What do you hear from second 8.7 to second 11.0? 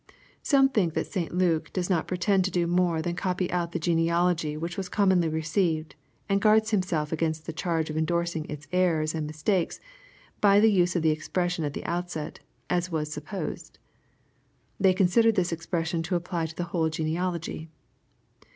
errors and mistakes, by the use